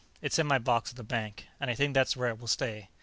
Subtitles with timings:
[0.19, 2.89] It's in my box at the bank, and I think that's where it will stay.